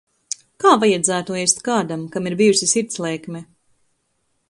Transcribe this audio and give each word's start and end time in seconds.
Kā 0.63 0.71
vajadzētu 0.83 1.37
ēst 1.43 1.63
kādam, 1.69 2.07
kam 2.17 2.33
ir 2.33 2.39
bijusi 2.43 2.73
sirdslēkme? 2.75 3.47